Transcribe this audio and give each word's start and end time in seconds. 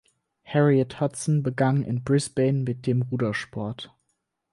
Harriet 0.41 0.93
Hudson 0.93 1.43
begann 1.43 1.83
in 1.83 2.03
Brisbane 2.03 2.63
mit 2.63 2.87
dem 2.87 3.03
Rudersport. 3.03 3.93